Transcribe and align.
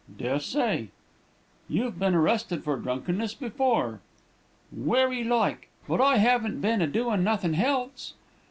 "'Des'say.' 0.17 0.89
"'You've 1.69 1.99
been 1.99 2.15
arrested 2.15 2.63
for 2.63 2.75
drunkenness 2.75 3.35
before.' 3.35 3.99
"'Werry 4.71 5.23
like. 5.23 5.69
But 5.87 6.01
I 6.01 6.15
'aven't 6.15 6.59
been 6.59 6.81
a 6.81 6.87
doin' 6.87 7.23
nuthin' 7.23 7.53
helse.' 7.53 8.15